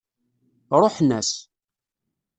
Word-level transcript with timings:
Ṛuḥen-as. 0.81 1.31